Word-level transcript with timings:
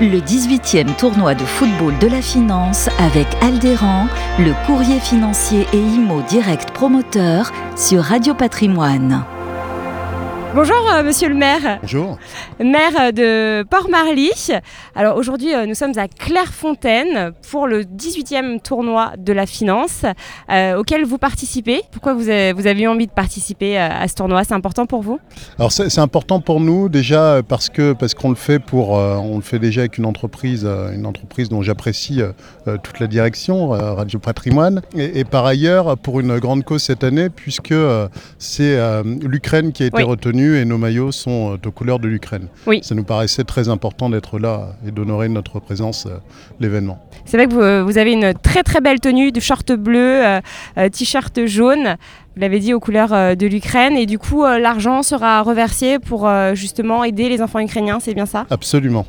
Le 0.00 0.20
18e 0.20 0.94
tournoi 0.94 1.34
de 1.34 1.44
football 1.44 1.98
de 1.98 2.06
la 2.06 2.22
finance 2.22 2.88
avec 3.00 3.26
Aldéran, 3.42 4.06
le 4.38 4.52
courrier 4.64 5.00
financier 5.00 5.66
et 5.72 5.76
IMO 5.76 6.22
direct 6.28 6.70
promoteur 6.70 7.50
sur 7.74 8.04
Radio 8.04 8.32
Patrimoine. 8.32 9.24
Bonjour 10.54 10.90
euh, 10.90 11.02
monsieur 11.02 11.28
le 11.28 11.34
maire. 11.34 11.78
Bonjour. 11.82 12.18
Maire 12.58 12.92
euh, 12.98 13.12
de 13.12 13.68
Port-Marly. 13.68 14.30
Alors 14.94 15.16
aujourd'hui 15.18 15.54
euh, 15.54 15.66
nous 15.66 15.74
sommes 15.74 15.92
à 15.98 16.08
Clairefontaine 16.08 17.32
pour 17.50 17.66
le 17.66 17.82
18e 17.82 18.60
tournoi 18.60 19.12
de 19.18 19.32
la 19.34 19.44
finance 19.44 20.04
auquel 20.76 21.04
vous 21.04 21.18
participez. 21.18 21.82
Pourquoi 21.92 22.14
vous 22.14 22.28
avez, 22.28 22.52
vous 22.54 22.66
avez 22.66 22.82
eu 22.82 22.88
envie 22.88 23.06
de 23.06 23.12
participer 23.12 23.76
à 23.76 24.08
ce 24.08 24.14
tournoi? 24.14 24.42
C'est 24.44 24.54
important 24.54 24.86
pour 24.86 25.02
vous? 25.02 25.20
Alors 25.58 25.70
c'est 25.70 25.98
important 25.98 26.40
pour 26.40 26.60
nous 26.60 26.88
déjà 26.88 27.42
parce 27.46 27.68
que 27.68 27.92
parce 27.92 28.14
qu'on 28.14 28.30
le 28.30 28.34
fait 28.34 28.58
pour 28.58 28.90
on 28.90 29.36
le 29.36 29.42
fait 29.42 29.58
déjà 29.58 29.82
avec 29.82 29.98
une 29.98 30.06
entreprise 30.06 30.64
une 30.64 31.06
entreprise 31.06 31.48
dont 31.48 31.62
j'apprécie 31.62 32.20
toute 32.82 33.00
la 33.00 33.06
direction 33.06 33.68
Radio 33.68 34.18
Patrimoine 34.18 34.80
et, 34.94 35.24
par 35.24 35.44
ailleurs 35.44 35.98
pour 35.98 36.20
une 36.20 36.38
grande 36.38 36.64
cause 36.64 36.82
cette 36.82 37.04
année 37.04 37.28
puisque 37.28 37.74
c'est 38.38 38.78
l'Ukraine 39.04 39.72
qui 39.72 39.82
a 39.82 39.86
été 39.86 40.02
retenue 40.02 40.37
et 40.40 40.64
nos 40.64 40.78
maillots 40.78 41.12
sont 41.12 41.52
euh, 41.52 41.68
aux 41.68 41.70
couleurs 41.70 41.98
de 41.98 42.08
l'Ukraine. 42.08 42.48
Oui. 42.66 42.80
Ça 42.82 42.94
nous 42.94 43.04
paraissait 43.04 43.44
très 43.44 43.68
important 43.68 44.10
d'être 44.10 44.38
là 44.38 44.70
et 44.86 44.90
d'honorer 44.90 45.28
notre 45.28 45.60
présence 45.60 46.06
euh, 46.06 46.18
l'événement. 46.60 46.98
C'est 47.24 47.36
vrai 47.36 47.46
que 47.46 47.54
euh, 47.54 47.84
vous, 47.84 47.98
avez 47.98 48.12
une 48.12 48.32
très 48.34 48.62
très 48.62 48.80
belle 48.80 49.00
tenue 49.00 49.32
de 49.32 49.40
short 49.40 49.72
bleu, 49.72 50.22
t-shirt 50.92 51.46
jaune. 51.46 51.96
Vous 52.34 52.40
l'avez 52.40 52.60
dit 52.60 52.72
aux 52.72 52.80
couleurs 52.80 53.36
de 53.36 53.46
l'Ukraine 53.46 53.96
et 53.96 54.06
du 54.06 54.18
coup 54.18 54.44
l'argent 54.44 55.02
sera 55.02 55.42
reversé 55.42 55.98
pour 55.98 56.28
justement 56.54 57.04
aider 57.04 57.28
les 57.28 57.42
enfants 57.42 57.58
ukrainiens, 57.58 57.98
c'est 58.00 58.14
bien 58.14 58.26
ça? 58.26 58.46
Absolument 58.50 59.06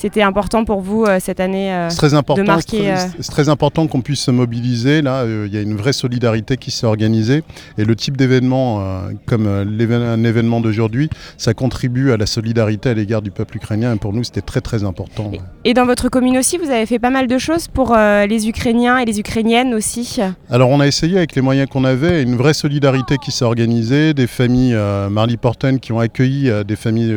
c'était 0.00 0.22
important 0.22 0.64
pour 0.64 0.80
vous 0.80 1.04
euh, 1.04 1.18
cette 1.20 1.40
année 1.40 1.74
euh, 1.74 1.90
très 1.90 2.14
important, 2.14 2.40
de 2.40 2.46
marquer. 2.46 2.90
Euh, 2.90 2.96
c'est 3.20 3.30
très, 3.30 3.50
important 3.50 3.86
qu'on 3.86 4.00
puisse 4.00 4.20
se 4.20 4.30
mobiliser. 4.30 5.02
Là, 5.02 5.26
il 5.26 5.52
y 5.52 5.58
a 5.58 5.60
une 5.60 5.76
vraie 5.76 5.92
solidarité 5.92 6.56
qui 6.56 6.70
s'est 6.70 6.86
organisée 6.86 7.42
et 7.76 7.84
le 7.84 7.94
type 7.94 8.16
d'événement 8.16 8.82
comme 9.26 9.46
un 9.46 10.24
événement 10.24 10.60
d'aujourd'hui, 10.60 11.10
ça 11.36 11.52
contribue 11.52 12.12
à 12.12 12.16
la 12.16 12.26
solidarité 12.26 12.90
à 12.90 12.94
l'égard 12.94 13.22
du 13.22 13.30
peuple 13.30 13.56
ukrainien. 13.56 13.94
Et 13.94 13.98
pour 13.98 14.12
nous, 14.12 14.24
c'était 14.24 14.40
très 14.40 14.60
très 14.60 14.84
important. 14.84 15.32
Et, 15.64 15.74
dans 15.74 15.84
votre 15.84 16.08
commune 16.08 16.38
aussi, 16.38 16.56
vous 16.56 16.70
avez 16.70 16.86
fait 16.86 16.98
pas 16.98 17.10
mal 17.10 17.26
de 17.26 17.38
choses 17.38 17.68
pour 17.68 17.94
les 17.96 18.48
Ukrainiens 18.48 18.98
et 18.98 19.04
les 19.04 19.18
Ukrainiennes 19.20 19.74
aussi. 19.74 20.20
Alors, 20.48 20.70
on 20.70 20.80
a 20.80 20.86
essayé 20.86 21.18
avec 21.18 21.34
les 21.34 21.42
moyens 21.42 21.68
qu'on 21.68 21.84
avait, 21.84 22.22
une 22.22 22.36
vraie 22.36 22.54
solidarité 22.54 23.16
qui 23.18 23.32
s'est 23.32 23.44
organisée, 23.44 24.14
des 24.14 24.26
familles 24.26 24.78
Marley 25.10 25.36
Porten 25.36 25.80
qui 25.80 25.92
ont 25.92 26.00
accueilli 26.00 26.50
des 26.64 26.76
familles 26.76 27.16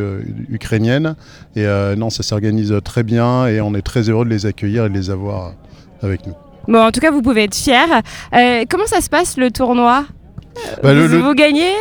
ukrainiennes. 0.50 1.16
Et 1.56 1.66
non, 1.96 2.10
ça 2.10 2.24
s'est 2.24 2.34
organisé 2.34 2.73
très 2.82 3.04
bien 3.04 3.48
et 3.48 3.62
on 3.62 3.74
est 3.76 3.82
très 3.82 4.10
heureux 4.10 4.26
de 4.26 4.30
les 4.30 4.46
accueillir 4.46 4.86
et 4.86 4.90
de 4.90 4.94
les 4.94 5.10
avoir 5.10 5.54
avec 6.02 6.26
nous. 6.28 6.34
Bon, 6.68 6.80
en 6.80 6.92
tout 6.92 7.00
cas, 7.00 7.12
vous 7.12 7.22
pouvez 7.22 7.44
être 7.44 7.56
fiers. 7.56 7.76
Euh, 8.34 8.64
comment 8.70 8.86
ça 8.86 9.02
se 9.02 9.10
passe 9.10 9.38
le 9.38 9.52
tournoi? 9.52 10.06
Bah, 10.82 10.94
vous, 10.94 11.34
gagnez 11.34 11.72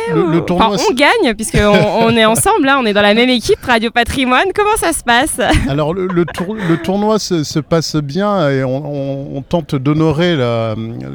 enfin, 0.49 0.75
On 0.89 0.93
gagne, 0.93 1.33
puisqu'on 1.35 1.73
on 2.01 2.09
est 2.11 2.25
ensemble, 2.33 2.67
hein, 2.67 2.77
on 2.81 2.85
est 2.85 2.93
dans 2.93 3.01
la 3.01 3.13
même 3.13 3.29
équipe, 3.29 3.63
Radio 3.63 3.91
Patrimoine. 3.91 4.47
Comment 4.53 4.77
ça 4.77 4.93
se 4.93 5.03
passe? 5.03 5.39
Alors, 5.69 5.93
le, 5.93 6.07
le, 6.07 6.25
tournoi 6.77 7.19
se, 7.19 7.59
passe 7.59 7.95
bien 7.95 8.49
et 8.49 8.63
on, 8.63 9.43
tente 9.47 9.75
d'honorer 9.75 10.35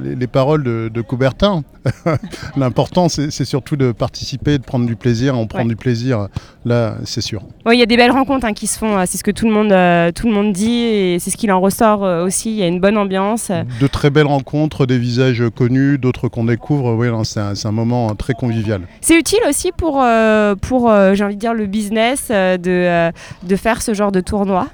les, 0.04 0.26
paroles 0.26 0.62
de, 0.62 1.00
Coubertin. 1.00 1.62
L'important, 2.56 3.08
c'est 3.08 3.44
surtout 3.44 3.76
de 3.76 3.92
participer, 3.92 4.58
de 4.58 4.64
prendre 4.64 4.86
du 4.86 4.96
plaisir. 4.96 5.38
On 5.38 5.46
prend 5.46 5.64
du 5.64 5.76
plaisir, 5.76 6.28
là, 6.64 6.96
c'est 7.04 7.20
sûr. 7.20 7.42
Oui, 7.66 7.76
il 7.76 7.80
y 7.80 7.82
a 7.82 7.86
des 7.86 7.96
belles 7.96 8.10
rencontres 8.10 8.46
hein, 8.46 8.52
qui 8.52 8.66
se 8.66 8.78
font, 8.78 9.04
c'est 9.06 9.18
ce 9.18 9.24
que 9.24 9.30
tout 9.30 9.46
le, 9.46 9.52
monde, 9.52 9.72
euh, 9.72 10.12
tout 10.12 10.26
le 10.26 10.34
monde 10.34 10.52
dit 10.52 10.80
et 10.80 11.18
c'est 11.18 11.30
ce 11.30 11.36
qu'il 11.36 11.52
en 11.52 11.60
ressort 11.60 12.04
euh, 12.04 12.24
aussi. 12.24 12.50
Il 12.50 12.56
y 12.56 12.62
a 12.62 12.66
une 12.66 12.80
bonne 12.80 12.96
ambiance. 12.96 13.50
De 13.80 13.86
très 13.86 14.10
belles 14.10 14.26
rencontres, 14.26 14.86
des 14.86 14.98
visages 14.98 15.42
connus, 15.54 15.98
d'autres 15.98 16.28
qu'on 16.28 16.44
découvre. 16.44 16.94
Oui, 16.94 17.08
c'est 17.24 17.38
c'est 17.54 17.67
un 17.68 17.72
moment 17.72 18.14
très 18.14 18.34
convivial. 18.34 18.82
C'est 19.00 19.18
utile 19.18 19.40
aussi 19.48 19.72
pour, 19.72 20.02
euh, 20.02 20.54
pour 20.54 20.90
euh, 20.90 21.14
j'ai 21.14 21.24
envie 21.24 21.36
de 21.36 21.40
dire, 21.40 21.54
le 21.54 21.66
business 21.66 22.28
euh, 22.30 22.56
de, 22.56 23.12
de 23.46 23.56
faire 23.56 23.82
ce 23.82 23.94
genre 23.94 24.12
de 24.12 24.20
tournoi? 24.20 24.68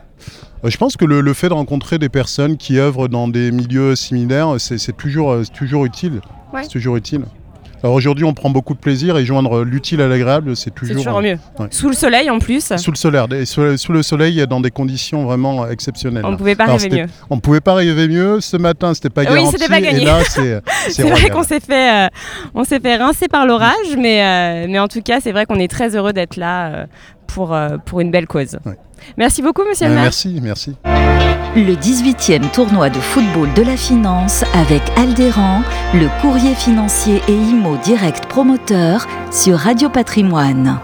Je 0.65 0.77
pense 0.79 0.97
que 0.97 1.05
le, 1.05 1.35
fait 1.35 1.51
de 1.51 1.55
rencontrer 1.55 1.99
des 1.99 2.09
personnes 2.09 2.57
qui 2.57 2.79
œuvrent 2.79 3.09
dans 3.09 3.29
des 3.29 3.53
milieux 3.53 3.95
similaires, 3.97 4.55
c'est 4.59 4.97
toujours, 4.97 5.37
toujours 5.53 5.85
utile. 5.85 6.23
C'est 6.63 6.69
toujours 6.69 6.97
utile. 6.97 7.25
Alors 7.85 7.97
aujourd'hui, 7.97 8.25
on 8.25 8.33
prend 8.33 8.49
beaucoup 8.49 8.73
de 8.73 8.79
plaisir 8.79 9.19
et 9.19 9.27
joindre 9.27 9.63
l'utile 9.63 10.01
à 10.01 10.09
l'agréable, 10.09 10.57
c'est 10.57 10.71
toujours, 10.71 10.97
toujours 10.97 11.21
mieux. 11.21 11.37
Sous 11.71 11.89
le 11.89 11.95
soleil 11.95 12.31
en 12.31 12.39
plus. 12.39 12.73
Sous 12.79 12.91
le 12.91 12.97
soleil, 12.97 13.47
sous, 13.47 13.93
le 13.93 14.03
soleil, 14.03 14.47
dans 14.47 14.63
des 14.63 14.71
conditions 14.71 15.27
vraiment 15.27 15.69
exceptionnelles. 15.69 16.25
On 16.25 16.31
ne 16.31 16.37
pouvait 16.37 16.55
pas 16.55 16.65
rêver 16.65 16.89
mieux. 16.89 17.07
On 17.29 17.37
ne 17.37 17.41
pouvait 17.43 17.61
pas 17.61 17.75
rêver 17.75 18.09
mieux. 18.09 18.41
Ce 18.41 18.57
matin, 18.57 18.95
c'était 18.95 19.11
pas 19.11 19.25
garanti. 19.25 19.43
Oui, 19.45 19.51
c'était 19.53 19.69
pas 19.69 19.83
gagné. 19.83 20.01
Et 20.01 20.05
là, 20.07 20.21
c'est 20.27 20.63
c'est 20.89 21.03
vrai 21.03 21.29
qu'on 21.29 21.43
s'est 21.43 21.61
fait, 21.61 22.07
euh, 22.07 22.09
on 22.55 22.65
s'est 22.65 22.81
fait 22.81 22.97
rincer 22.97 23.29
par 23.29 23.45
l'orage, 23.45 23.99
mais, 23.99 24.25
euh, 24.25 24.67
mais 24.67 24.79
en 24.79 24.89
tout 24.89 25.03
cas, 25.03 25.21
c'est 25.21 25.33
vrai 25.33 25.45
qu'on 25.45 25.59
est 25.59 25.71
très 25.71 25.95
heureux 25.95 26.15
d'être 26.15 26.37
là 26.37 26.69
euh, 26.69 26.87
pour, 27.27 27.55
pour 27.85 28.01
une 28.01 28.11
belle 28.11 28.27
cause. 28.27 28.57
Merci 29.19 29.43
beaucoup, 29.43 29.63
monsieur 29.69 29.89
le 29.89 29.95
maire. 29.95 30.05
Merci, 30.05 30.41
merci. 30.43 30.75
Le 31.57 31.75
18e 31.75 32.51
tournoi 32.51 32.91
de 32.91 32.99
football 32.99 33.53
de 33.55 33.63
la 33.63 33.77
finance 33.77 34.43
avec 34.55 34.83
Aldéran, 34.97 35.63
le 35.95 36.09
courrier 36.21 36.55
financier 36.57 37.23
et 37.29 37.33
IMO 37.33 37.77
direct 37.77 38.27
promoteur 38.27 39.07
sur 39.31 39.59
Radio 39.59 39.89
Patrimoine. 39.89 40.81